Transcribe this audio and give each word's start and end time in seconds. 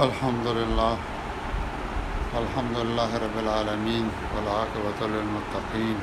الحمد 0.00 0.46
للہ 0.56 0.94
الحمد 2.38 2.76
للہ 2.76 3.16
رب 3.22 3.36
العالمین 3.38 4.06
اللہ 4.38 4.78
المطقین 5.04 5.96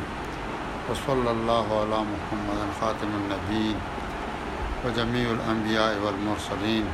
وصلی 0.89 1.27
اللہ 1.29 1.71
علیہ 1.77 2.01
محمد 2.09 2.59
الخاطم 2.63 3.15
النبین 3.19 3.79
و 4.85 4.89
جمیع 4.95 5.25
العبیہ 5.29 5.79
اب 5.95 6.05
المسلیم 6.07 6.85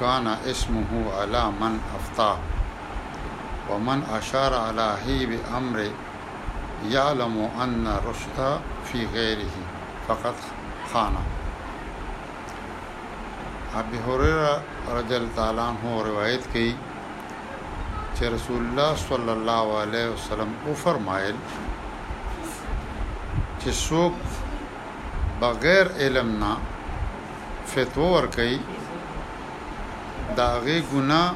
كان 0.00 0.26
اسمه 0.26 0.98
على 1.20 1.44
من 1.60 1.78
أفتى 1.94 2.36
ومن 3.70 4.02
أشار 4.18 4.54
على 4.54 4.96
هيب 5.06 5.38
أمر 5.56 5.90
يعلم 6.84 7.50
أن 7.60 7.86
الرشد 7.86 8.60
في 8.92 9.06
غيره 9.06 9.50
فقد 10.08 10.34
خان 10.94 11.14
ابي 13.76 13.98
هريره 14.08 14.62
رضي 14.90 15.16
الله 15.16 15.62
عنه 15.62 16.02
روایت 16.06 16.40
کړي 16.54 16.70
چې 18.18 18.22
رسول 18.34 18.62
الله 18.66 18.90
صلی 19.08 19.32
الله 19.38 19.66
علیه 19.82 20.08
وسلم 20.14 20.50
او 20.66 20.74
فرمایل 20.84 21.34
چې 23.64 23.70
څوک 23.88 24.14
بغیر 25.40 25.86
علم 26.00 26.28
نه 26.42 26.52
فتوا 27.74 28.08
ور 28.14 28.26
کوي 28.36 28.60
داغه 30.36 30.80
ګناه 30.92 31.28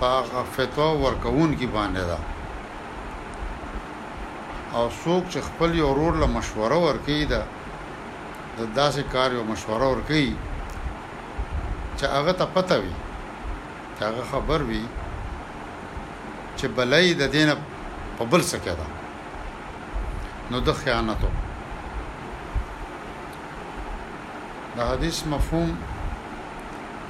په 0.00 0.10
فتوا 0.56 0.90
ورکون 1.02 1.50
کې 1.60 1.68
باندې 1.76 2.04
ده 2.10 2.18
او 4.78 4.88
څوک 5.02 5.22
چې 5.32 5.38
خپل 5.48 5.70
یو 5.82 5.86
ورور 5.90 6.14
له 6.22 6.26
مشوره 6.36 6.76
ورکړي 6.86 7.20
دا 7.32 7.42
د 8.58 8.60
داسې 8.80 9.02
کار 9.14 9.28
یو 9.36 9.42
مشوره 9.52 9.86
ورکړي 9.92 10.26
چې 11.98 12.04
هغه 12.14 12.32
ته 12.40 12.46
پته 12.56 12.76
وي 12.82 12.94
چې 13.96 14.02
هغه 14.08 14.22
خبر 14.32 14.60
وي 14.68 14.84
چې 16.58 16.66
بلای 16.76 17.06
د 17.20 17.32
دینه 17.34 17.54
په 18.18 18.24
بل 18.34 18.42
څه 18.50 18.56
کېده 18.64 18.86
نو 20.50 20.58
د 20.66 20.70
خیانتو 20.82 21.30
دا 24.76 24.84
حدیث 24.92 25.18
مفهوم 25.32 25.70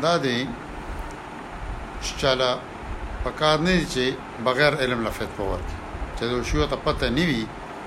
دا 0.06 0.14
دی 0.24 0.38
چې 2.02 2.12
چلا 2.20 2.52
پکار 3.24 3.56
نه 3.66 3.72
چې 3.92 4.04
بغیر 4.48 4.72
علم 4.84 5.00
لفظ 5.08 5.28
پور 5.40 5.60
کی 5.68 5.77
چې 6.18 6.24
د 6.30 6.34
شیو 6.50 6.66
ته 6.70 6.76
پته 6.84 7.06
نیوي 7.18 7.42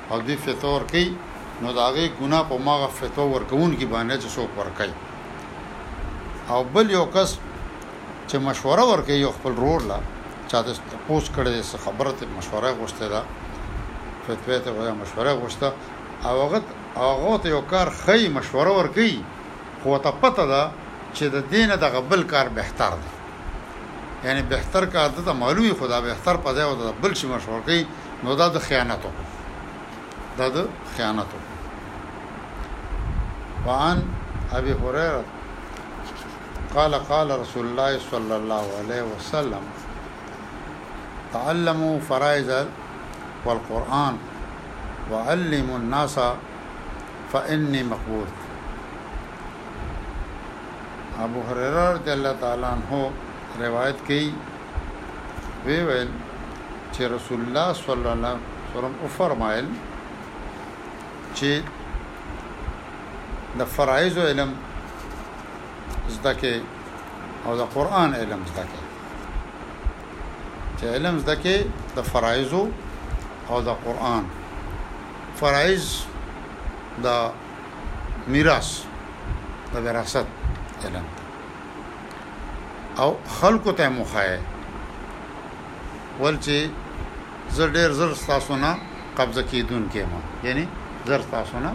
او 0.10 0.18
دوی 0.26 0.36
فتوا 0.44 0.70
ور 0.76 0.86
کوي 0.92 1.08
نو 1.64 1.72
دا 1.80 1.88
غي 1.96 2.06
ګنا 2.20 2.40
په 2.50 2.58
ماغه 2.68 2.88
فتوا 3.00 3.26
ور 3.36 3.44
کوون 3.52 3.72
کی 3.80 3.86
باندې 3.94 4.16
چې 4.22 4.28
سو 4.36 4.48
پر 4.56 4.70
کوي 4.78 4.96
او 6.54 6.60
بل 6.74 6.92
یو 6.98 7.06
کس 7.16 7.34
چې 8.28 8.38
مشوره 8.48 8.84
ور 8.92 9.02
کوي 9.10 9.26
خپل 9.40 9.54
روړ 9.66 9.88
لا 9.92 10.00
چا 10.50 10.62
د 10.68 10.70
پوس 11.08 11.26
کړي 11.38 11.84
خبره 11.86 12.12
ته 12.20 12.32
مشوره 12.38 12.72
غوښته 12.80 13.12
ده 13.12 13.24
فتوی 14.28 14.60
ته 14.68 14.72
وایي 14.76 14.94
مشوره 15.02 15.34
غوښته 15.40 15.68
او 16.28 16.36
هغه 16.44 16.62
هغه 17.00 17.38
ته 17.44 17.50
یو 17.56 17.62
کار 17.76 17.92
خی 18.06 18.22
مشوره 18.40 18.78
ورکي 18.80 19.14
خو 19.84 19.98
ته 20.06 20.12
پته 20.24 20.46
ده 20.54 20.62
چې 21.16 21.26
د 21.36 21.50
دینه 21.54 21.76
د 21.84 21.92
غبل 21.98 22.22
کار 22.34 22.50
بهتر 22.60 22.94
دی 23.02 23.12
یعنی 24.28 24.42
بهتر 24.56 24.86
کار 24.96 25.10
ته 25.20 25.34
معلومي 25.42 25.74
خدا 25.82 26.00
بهتر 26.08 26.42
پځه 26.48 26.62
او 26.68 26.80
د 26.84 26.96
بل 27.04 27.16
شي 27.22 27.28
مشوره 27.34 27.62
کوي 27.70 27.84
نو 28.24 28.32
دا 28.42 28.48
د 28.56 28.58
خیانتو 28.68 29.10
دا 30.40 30.48
د 30.56 30.58
خیانتو 30.96 31.38
وعن 33.68 33.98
ابي 34.58 34.74
هريره 34.82 35.24
قال 36.76 36.94
قال 37.12 37.40
رسول 37.44 37.66
الله 37.70 38.00
صلى 38.12 38.36
الله 38.36 38.66
عليه 38.80 39.02
وسلم 39.14 39.64
تعلموا 41.34 41.96
فرائض 42.10 42.52
والقرآن 43.46 44.16
وعلموا 45.12 45.78
الناس 45.78 46.16
فإني 47.32 47.84
مقبول 47.92 48.28
ابو 51.28 51.40
هريره 51.50 51.92
رضي 51.94 52.14
الله 52.18 52.36
تعالى 52.42 52.66
عنه 52.68 53.12
روایت 53.62 53.96
کی 54.08 54.34
وی 55.66 55.80
ویل 55.88 56.10
چې 56.94 57.02
رسول 57.08 57.40
الله 57.48 57.74
صلی 57.74 57.92
الله 57.92 58.10
علیه 58.10 58.22
وسلم 58.76 58.92
او 59.02 59.08
فرمایل 59.18 59.68
چې 61.36 61.62
د 63.60 63.66
فرایز 63.76 64.18
علم 64.18 64.50
زده 66.10 66.34
کې 66.42 66.54
او 67.46 67.58
د 67.62 67.64
قران 67.76 68.16
علم 68.16 68.42
زده 68.54 68.64
کې 68.74 68.84
چې 70.80 70.86
علم 70.94 71.18
زده 71.20 71.36
کې 71.36 71.58
د 71.96 72.02
فرایز 72.12 72.54
او 72.54 73.62
د 73.72 73.76
قران 73.88 74.24
فرایز 75.36 76.04
د 77.04 77.30
میراث 78.28 78.70
د 79.74 79.86
وراثت 79.86 80.26
علم 80.88 81.06
او 83.00 83.16
خلق 83.42 83.66
ته 83.78 83.90
مخه 83.90 84.40
ول 86.24 86.36
چې 86.38 86.56
زر 87.58 87.70
ډیر 87.76 87.92
زر 88.00 88.12
تاسو 88.28 88.56
نه 88.64 88.72
قبضه 89.20 89.44
کیدون 89.52 89.86
کې 89.92 90.04
ما 90.12 90.20
یعنی 90.50 90.66
زر 91.06 91.22
تاسو 91.32 91.60
نه 91.64 91.72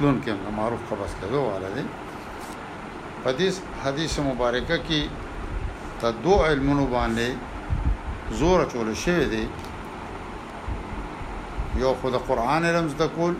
لون 0.00 0.20
کې 0.24 0.32
ما 0.42 0.50
معروف 0.58 0.82
قبض 0.90 1.12
کېدو 1.20 1.38
والا 1.48 1.68
دي 1.76 1.84
حدیث 3.24 3.58
حدیث 3.84 4.18
مبارکه 4.26 4.76
کې 4.76 5.00
ته 6.04 6.10
دو 6.26 6.34
علمونو 6.46 6.84
باندې 6.92 7.28
زور 8.42 8.64
چول 8.74 8.92
شوی 9.04 9.24
دی 9.34 9.44
یو 11.82 11.94
خو 12.00 12.10
د 12.16 12.20
قران 12.30 12.64
علم 12.70 12.88
زده 12.94 13.08
کول 13.16 13.34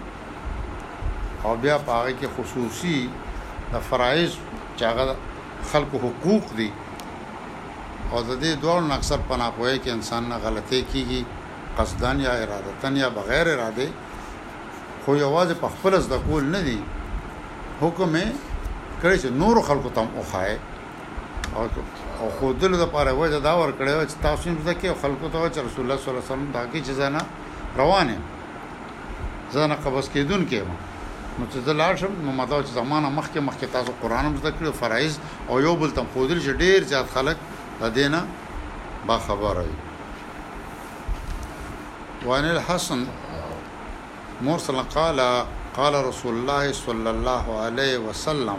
او 1.45 1.57
بیا 1.57 1.79
پاره 1.79 2.13
کې 2.19 2.37
خصوصي 2.37 2.99
د 3.73 3.79
فرایض 3.91 4.33
چې 4.77 4.83
هغه 4.83 5.17
خلق 5.73 5.95
حقوق 6.05 6.55
دي 6.61 6.71
او 8.13 8.19
د 8.29 8.31
دې 8.43 8.53
دوه 8.63 8.95
اکثر 8.95 9.19
پناپوي 9.29 9.79
کې 9.79 9.91
انسان 9.93 10.29
نه 10.29 10.37
غلطي 10.45 10.81
کیږي 10.93 11.25
قصدن 11.79 12.21
یا 12.27 12.33
ارادتن 12.43 12.97
یا 12.97 13.09
بغیر 13.19 13.51
اراده 13.55 13.89
خو 15.05 15.17
یوازې 15.17 15.55
په 15.63 15.69
خپل 15.75 15.99
ځد 16.03 16.13
کول 16.27 16.45
نه 16.55 16.61
دی 16.69 16.79
حکم 17.81 18.17
یې 18.17 18.29
کړی 19.03 19.17
چې 19.23 19.29
نور 19.41 19.63
خلکو 19.69 19.91
تم 19.95 20.07
اوخای 20.23 20.57
او 22.21 22.31
خو 22.39 22.53
دل 22.63 22.77
د 22.79 22.89
پاره 22.95 23.13
وای 23.19 23.41
دا 23.41 23.55
ور 23.59 23.73
کړی 23.81 24.11
چې 24.11 24.17
تاسو 24.27 24.51
هم 24.51 24.57
ځکه 24.67 24.89
خلکو 25.03 25.29
ته 25.33 25.39
چې 25.53 25.59
رسول 25.67 25.85
الله 25.85 25.99
صلی 26.03 26.11
الله 26.11 26.23
علیه 26.23 26.33
وسلم 26.33 26.51
دا 26.57 26.63
کې 26.73 26.81
چې 26.87 26.91
زنه 26.91 27.21
روانه 27.77 28.19
زنه 29.55 29.75
قبض 29.85 30.07
کېدون 30.15 30.43
کې 30.51 30.61
نو 31.39 31.45
چې 31.53 31.59
زه 31.67 31.73
لاړ 31.83 31.93
شم 32.01 32.13
نو 32.25 32.31
ماته 32.41 32.63
چې 32.63 32.75
زمانه 32.81 33.09
مخکې 33.19 33.39
مخکې 33.39 33.67
تاسو 33.77 33.91
قران 34.03 34.25
هم 34.27 34.35
زده 34.41 34.51
کړو 34.57 34.73
فرایز 34.81 35.15
او 35.49 35.61
یو 35.67 35.77
بل 35.81 35.91
تم 35.99 36.07
خودل 36.15 36.43
چې 36.43 36.53
ډیر 36.65 36.83
زیات 36.95 37.07
خلک 37.15 37.37
هدينا 37.83 38.25
با 39.07 39.19
خبر 39.19 39.65
الحسن 42.29 43.07
مرسل 44.43 44.83
قال 44.83 45.45
قال 45.77 45.95
رسول 46.05 46.35
الله 46.35 46.73
صلى 46.73 47.11
الله 47.11 47.61
عليه 47.61 47.99
وسلم 47.99 48.59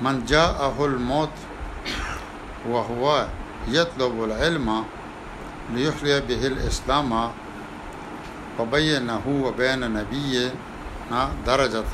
من 0.00 0.24
جاءه 0.24 0.84
الموت 0.84 1.36
وهو 2.68 3.26
يطلب 3.68 4.24
العلم 4.24 4.84
ليحيي 5.74 6.20
به 6.20 6.46
الإسلام 6.46 7.30
وبينه 8.60 9.26
وبين 9.44 9.80
نبيه 9.92 10.54
درجة 11.46 11.92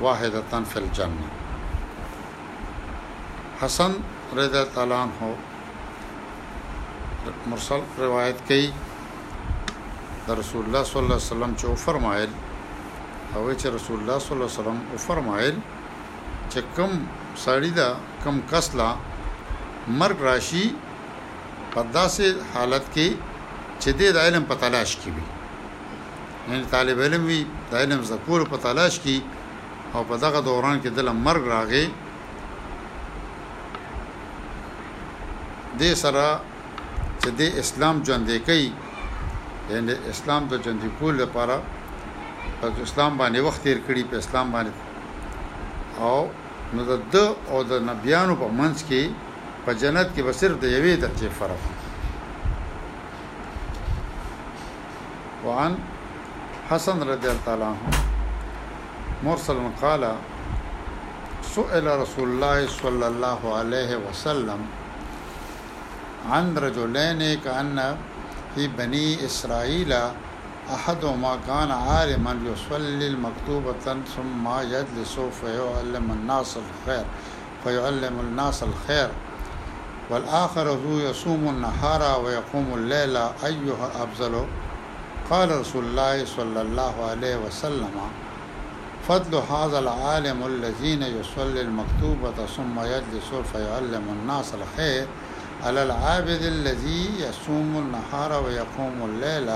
واحدة 0.00 0.62
في 0.70 0.78
الجنة 0.78 1.28
حسن 3.60 3.92
رضا 4.36 4.62
تعالی 4.74 4.92
عنہ 4.94 5.28
مرسل 7.50 7.80
روایت 7.98 8.38
کوي 8.48 8.66
د 10.26 10.36
رسول 10.40 10.62
الله 10.66 10.82
صلی 10.88 10.98
الله 11.02 11.18
علیه 11.18 11.30
وسلم 11.34 11.52
چې 11.60 11.66
فرمایل 11.84 12.28
او 13.34 13.52
چې 13.60 13.66
رسول 13.76 13.96
الله 14.00 14.18
صلی 14.26 14.34
الله 14.34 14.46
علیه 14.48 14.60
وسلم 14.60 14.78
فرمایل 15.06 15.56
چې 16.50 16.60
کم 16.76 16.92
سړی 17.44 17.70
دا 17.78 17.88
کم 18.24 18.38
کسلا 18.52 18.88
مرګ 20.00 20.18
راشي 20.28 20.64
په 21.72 21.80
داسې 21.96 22.26
حالت 22.54 22.84
کې 22.94 23.08
چې 23.80 23.90
د 24.18 24.28
علم 24.28 24.44
په 24.52 24.60
تلاش 24.66 24.92
کې 24.96 25.10
وي 25.16 25.26
یعنی 26.54 26.64
طالب 26.76 26.98
علم 27.08 27.26
وي 27.32 27.40
د 27.74 27.82
علم 27.82 28.02
زکور 28.12 28.40
په 28.54 28.64
تلاش 28.68 29.00
کې 29.04 29.16
او 29.94 30.04
په 30.12 30.16
دغه 30.26 30.40
دوران 30.50 30.80
کې 30.82 30.88
د 30.88 31.00
مرګ 31.26 31.42
راغی 31.54 31.82
دې 35.78 35.90
سره 36.02 36.26
چې 37.22 37.30
د 37.38 37.58
اسلام 37.62 37.96
ژوند 38.06 38.30
کوي 38.46 38.70
یعنی 39.74 39.94
اسلام 40.12 40.42
د 40.50 40.62
ژوند 40.64 40.82
کول 40.98 41.14
لپاره 41.22 41.56
د 42.60 42.64
اسلام 42.86 43.12
باندې 43.20 43.40
وخت 43.46 43.60
تیر 43.64 43.78
کړي 43.88 44.02
په 44.10 44.16
اسلام 44.22 44.46
باندې 44.54 44.74
او 46.06 46.18
نو 46.74 46.82
د 47.14 47.16
او 47.50 47.58
د 47.70 47.82
نبیانو 47.90 48.34
په 48.42 48.48
منځ 48.58 48.76
کې 48.88 49.02
په 49.64 49.70
جنت 49.82 50.08
کې 50.14 50.22
به 50.26 50.32
صرف 50.40 50.56
د 50.60 50.64
یوې 50.76 50.96
درجه 51.02 51.28
فرق 51.38 51.60
وعن 55.44 55.72
حسن 56.70 56.98
رضی 57.10 57.26
الله 57.26 57.44
تعالی 57.46 57.64
عنہ 57.68 59.22
مرسل 59.26 59.58
قال 59.80 60.02
سئل 61.54 61.86
رسول 62.02 62.28
الله 62.32 62.58
صلى 62.80 63.06
الله 63.10 63.42
عليه 63.60 63.92
وسلم 64.08 64.60
عن 66.28 66.58
رجلين 66.58 67.40
كأن 67.40 67.96
في 68.54 68.68
بني 68.68 69.24
إسرائيل 69.26 69.94
أحدهما 70.74 71.38
كان 71.46 71.70
عالما 71.70 72.38
يصلي 72.52 73.06
المكتوبة 73.08 73.74
ثم 74.16 74.48
يجلس 74.60 75.16
فيعلم 75.40 76.10
الناس 76.10 76.56
الخير 76.56 77.04
فيعلم 77.64 78.20
الناس 78.20 78.62
الخير 78.62 79.10
والآخر 80.10 80.66
ذو 80.74 80.98
يصوم 80.98 81.48
النهار 81.48 82.24
ويقوم 82.24 82.66
الليل 82.74 83.16
أيها 83.16 83.88
أفضل 84.02 84.46
قال 85.30 85.60
رسول 85.60 85.84
الله 85.84 86.24
صلى 86.24 86.62
الله 86.62 86.94
عليه 87.10 87.36
وسلم 87.36 87.90
فضل 89.08 89.38
هذا 89.50 89.78
العالم 89.78 90.46
الذين 90.46 91.02
يصلي 91.02 91.60
المكتوبة 91.60 92.46
ثم 92.56 92.80
يجلس 92.80 93.30
فيعلم 93.52 94.02
الناس 94.18 94.52
الخير 94.54 95.06
على 95.64 95.82
العابد 95.82 96.42
الذي 96.56 97.04
يصوم 97.26 97.70
النهار 97.84 98.30
ويقوم 98.44 98.96
الليل 99.08 99.48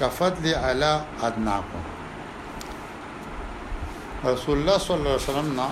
كفضل 0.00 0.54
على 0.54 0.90
ادناكم 1.22 1.82
رسول 4.24 4.56
الله 4.58 4.78
صلى 4.78 4.96
الله 4.98 5.10
عليه 5.10 5.22
وسلم 5.30 5.50
نا 5.60 5.68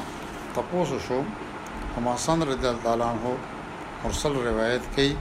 تاسو 0.55 0.99
شو 1.07 1.19
حسن 2.15 2.39
رضی 2.43 2.69
الله 2.71 3.07
عنه 3.13 3.27
مرسل 4.05 4.33
روایت 4.51 4.85
کوي 4.95 5.17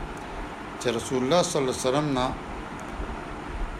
چې 0.83 0.87
رسول 0.97 1.19
الله 1.23 1.41
صلی 1.49 1.59
الله 1.61 1.73
علیه 1.77 1.87
وسلم 1.87 2.07
نا 2.17 2.25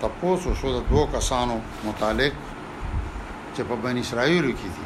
تاسو 0.02 0.50
شو 0.60 0.68
د 0.78 0.80
دوه 0.90 1.06
کسانو 1.18 1.58
متعلق 1.88 2.34
چې 3.56 3.62
په 3.70 3.76
بنی 3.84 4.00
اسرائیل 4.06 4.48
کې 4.60 4.70
دي 4.76 4.86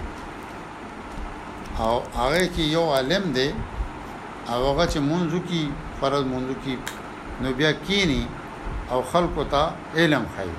او 1.80 1.94
هغه 2.20 2.44
کې 2.56 2.60
یو 2.76 2.84
عالم 2.94 3.24
دی 3.38 3.50
هغه 4.50 4.84
چې 4.92 5.00
منځو 5.12 5.40
کې 5.50 5.62
فرض 6.00 6.24
منځو 6.34 6.56
کې 6.64 6.76
نو 7.42 7.50
بیا 7.58 7.72
کینی 7.88 8.24
او 8.92 9.02
خلکو 9.12 9.44
ته 9.54 9.64
علم 10.02 10.26
خای 10.36 10.50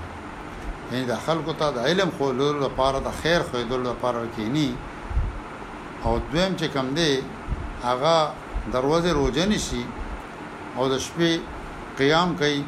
یعنی 0.93 1.05
د 1.11 1.21
خلکو 1.27 1.53
ته 1.61 1.67
د 1.77 1.87
علم 1.91 2.11
خو 2.19 2.31
لور 2.41 2.55
لپاره 2.65 2.99
د 3.07 3.17
خیر 3.23 3.43
خو 3.51 3.57
د 3.71 3.85
لپاره 3.89 4.25
کینی 4.37 4.69
او 6.05 6.19
دویم 6.31 6.53
چې 6.61 6.67
کم 6.75 6.93
دی 6.99 7.13
هغه 7.87 8.17
دروازه 8.75 9.13
روزه 9.19 9.47
نشي 9.53 9.83
او 10.77 10.89
د 10.93 11.01
شپې 11.07 11.97
قیام 12.01 12.35
کوي 12.43 12.63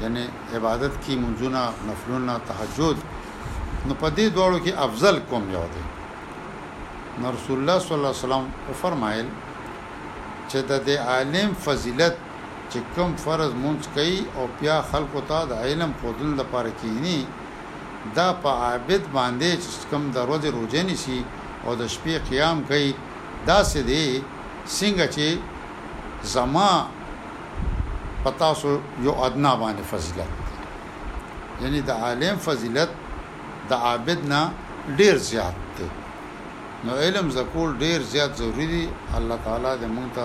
یعنی 0.00 0.24
عبادت 0.54 0.94
کی 1.06 1.14
منځونه 1.26 1.60
نفلونه 1.90 2.34
تهجد 2.48 2.96
نو 3.86 3.94
په 3.94 4.08
دې 4.16 4.26
دوړو 4.36 4.58
کې 4.64 4.72
افضل 4.86 5.16
کوم 5.30 5.48
یو 5.56 5.64
دی 5.74 5.84
نو 7.20 7.32
رسول 7.36 7.58
الله 7.60 7.78
صلی 7.82 7.94
الله 7.94 8.12
علیه 8.14 8.24
وسلم 8.26 8.44
فرمایل 8.82 9.28
چې 10.50 10.58
د 10.70 10.72
دې 10.86 10.96
عالم 11.10 11.48
فضیلت 11.64 12.14
چې 12.70 12.78
کوم 12.94 13.10
فرض 13.24 13.50
مونږ 13.62 13.80
کوي 13.94 14.18
او 14.36 14.42
بیا 14.58 14.76
خلکو 14.90 15.20
ته 15.28 15.38
د 15.50 15.52
علم 15.64 15.90
خودل 16.00 16.30
لپاره 16.40 16.70
کینی 16.80 17.18
دا 18.18 18.28
په 18.42 18.50
عابد 18.66 19.02
باندې 19.16 19.50
چې 19.62 19.70
کوم 19.90 20.02
د 20.16 20.18
ورځې 20.28 20.48
روزې 20.58 20.82
نشي 20.88 21.20
او 21.64 21.70
د 21.80 21.82
شپې 21.94 22.14
قیام 22.30 22.56
کوي 22.68 22.90
دا 23.48 23.58
سې 23.70 23.80
دی 23.90 24.04
څنګه 24.76 25.06
چې 25.14 25.26
زما 26.34 26.70
پتا 28.24 28.48
سو 28.60 28.68
یو 29.06 29.12
ادنا 29.26 29.52
باندې 29.62 29.82
فضیلت 29.92 30.30
یعنی 31.62 31.80
د 31.88 31.90
عالم 32.04 32.34
فضیلت 32.46 32.90
د 33.70 33.72
عابد 33.86 34.20
نه 34.32 34.40
ډیر 34.98 35.16
زیات 35.28 35.56
دی 35.76 35.86
نو 36.84 36.92
علم 37.04 37.26
زکول 37.36 37.70
ډیر 37.84 37.98
زیات 38.12 38.32
ضروری 38.40 38.66
دی 38.72 38.84
الله 39.18 39.36
تعالی 39.44 39.72
دې 39.82 39.88
موږ 39.96 40.08
ته 40.16 40.24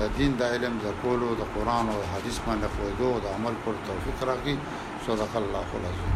د 0.00 0.10
دین 0.18 0.32
د 0.40 0.42
علم 0.52 0.74
زکول 0.86 1.20
او 1.28 1.32
د 1.40 1.42
قران 1.54 1.86
او 1.94 1.98
حدیث 2.14 2.36
باندې 2.46 2.66
خوېدو 2.74 3.06
او 3.12 3.18
د 3.22 3.26
عمل 3.36 3.54
پر 3.64 3.74
توفیق 3.86 4.18
راکړي 4.28 4.54
صدق 5.06 5.32
الله 5.42 5.66
العظیم 5.80 6.14